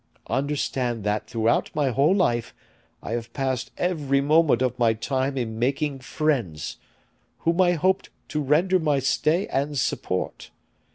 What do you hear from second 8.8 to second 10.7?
stay and support.